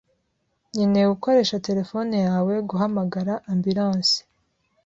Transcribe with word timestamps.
Nkeneye 0.73 1.05
gukoresha 1.13 1.61
terefone 1.67 2.15
yawe 2.27 2.53
guhamagara 2.69 3.33
ambulance. 3.51 4.17